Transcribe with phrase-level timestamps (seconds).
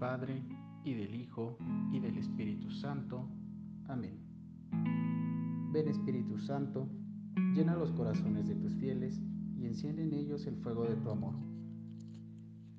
[0.00, 0.42] Padre,
[0.82, 1.58] y del Hijo,
[1.92, 3.28] y del Espíritu Santo.
[3.86, 4.18] Amén.
[5.72, 6.88] Ven Espíritu Santo,
[7.54, 9.20] llena los corazones de tus fieles,
[9.58, 11.34] y enciende en ellos el fuego de tu amor.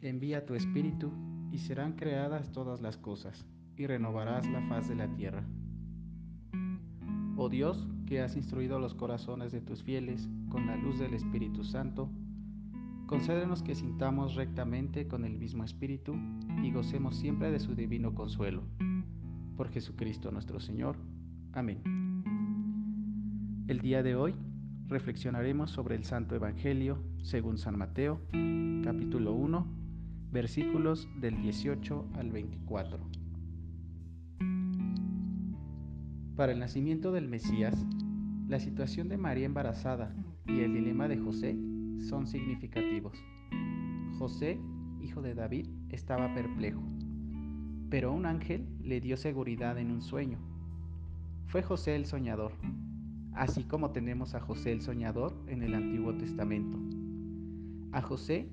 [0.00, 1.12] Envía tu Espíritu,
[1.52, 5.46] y serán creadas todas las cosas, y renovarás la faz de la tierra.
[7.36, 11.62] Oh Dios, que has instruido los corazones de tus fieles con la luz del Espíritu
[11.62, 12.10] Santo,
[13.06, 16.14] concédenos que sintamos rectamente con el mismo Espíritu
[16.62, 18.62] y gocemos siempre de su divino consuelo.
[19.56, 20.96] Por Jesucristo nuestro Señor.
[21.52, 21.82] Amén.
[23.68, 24.34] El día de hoy
[24.88, 28.20] reflexionaremos sobre el Santo Evangelio según San Mateo,
[28.82, 29.66] capítulo 1,
[30.32, 32.98] versículos del 18 al 24.
[36.36, 37.86] Para el nacimiento del Mesías,
[38.48, 40.14] la situación de María embarazada
[40.46, 41.56] y el dilema de José
[42.00, 43.18] son significativos.
[44.18, 44.58] José,
[45.00, 46.82] hijo de David, estaba perplejo,
[47.90, 50.38] pero un ángel le dio seguridad en un sueño.
[51.46, 52.52] Fue José el soñador,
[53.34, 56.78] así como tenemos a José el soñador en el Antiguo Testamento.
[57.92, 58.48] A José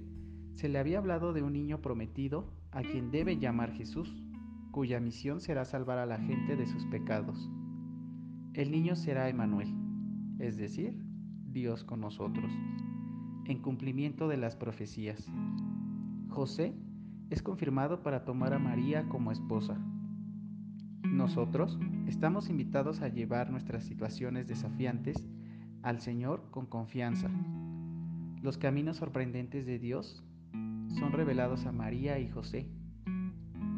[0.55, 4.23] se le había hablado de un niño prometido a quien debe llamar Jesús,
[4.71, 7.49] cuya misión será salvar a la gente de sus pecados.
[8.53, 9.73] El niño será Emanuel,
[10.39, 11.01] es decir,
[11.45, 12.51] Dios con nosotros,
[13.51, 15.29] en cumplimiento de las profecías.
[16.29, 16.73] José
[17.29, 19.77] es confirmado para tomar a María como esposa.
[21.03, 25.27] Nosotros estamos invitados a llevar nuestras situaciones desafiantes
[25.83, 27.29] al Señor con confianza.
[28.41, 30.23] Los caminos sorprendentes de Dios
[30.97, 32.69] son revelados a María y José.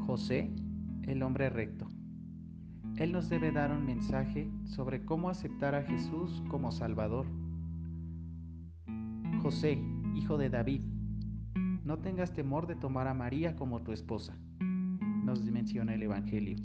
[0.06, 0.52] José,
[1.04, 1.88] el hombre recto.
[2.98, 7.26] Él nos debe dar un mensaje sobre cómo aceptar a Jesús como Salvador.
[9.44, 9.78] José,
[10.16, 10.82] hijo de David,
[11.84, 16.56] no tengas temor de tomar a María como tu esposa, nos menciona el Evangelio.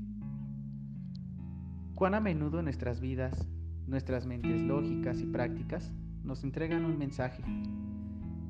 [1.96, 3.48] Cuán a menudo en nuestras vidas,
[3.88, 5.92] nuestras mentes lógicas y prácticas
[6.22, 7.42] nos entregan un mensaje,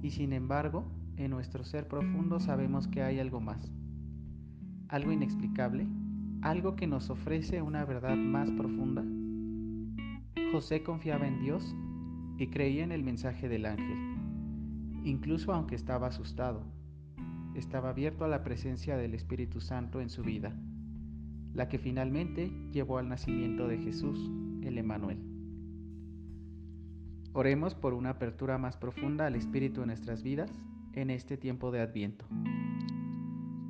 [0.02, 0.84] y sin embargo,
[1.16, 3.72] en nuestro ser profundo sabemos que hay algo más,
[4.88, 5.88] algo inexplicable
[6.42, 9.04] algo que nos ofrece una verdad más profunda?
[10.52, 11.74] José confiaba en Dios
[12.38, 13.98] y creía en el mensaje del ángel,
[15.04, 16.62] incluso aunque estaba asustado.
[17.54, 20.54] Estaba abierto a la presencia del Espíritu Santo en su vida,
[21.52, 24.30] la que finalmente llevó al nacimiento de Jesús,
[24.62, 25.18] el Emanuel.
[27.32, 30.50] Oremos por una apertura más profunda al Espíritu en nuestras vidas
[30.94, 32.24] en este tiempo de Adviento.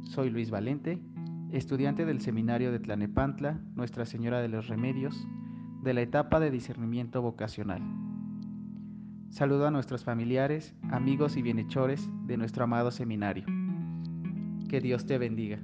[0.03, 1.01] Soy Luis Valente
[1.53, 5.27] estudiante del seminario de Tlanepantla, Nuestra Señora de los Remedios,
[5.83, 7.83] de la etapa de discernimiento vocacional.
[9.39, 13.45] Saludo a nuestros familiares, amigos y bienhechores de nuestro amado seminario.
[14.69, 15.61] Que Dios te bendiga.